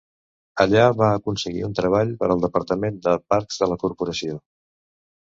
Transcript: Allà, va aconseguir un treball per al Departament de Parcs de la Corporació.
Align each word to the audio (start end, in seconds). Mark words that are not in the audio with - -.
Allà, 0.63 0.85
va 1.01 1.09
aconseguir 1.17 1.59
un 1.67 1.75
treball 1.79 2.13
per 2.23 2.29
al 2.35 2.41
Departament 2.45 2.97
de 3.07 3.13
Parcs 3.33 3.59
de 3.65 3.69
la 3.73 3.77
Corporació. 3.85 4.39